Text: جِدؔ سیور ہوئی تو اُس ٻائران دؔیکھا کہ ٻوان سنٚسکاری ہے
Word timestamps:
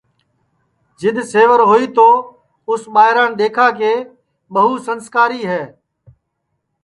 جِدؔ 0.99 1.17
سیور 1.31 1.59
ہوئی 1.69 1.85
تو 1.95 2.07
اُس 2.69 2.81
ٻائران 2.93 3.29
دؔیکھا 3.37 3.67
کہ 3.77 3.91
ٻوان 4.53 4.75
سنٚسکاری 4.85 5.41
ہے 5.51 5.63